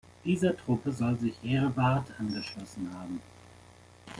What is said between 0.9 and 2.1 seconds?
soll sich Hereward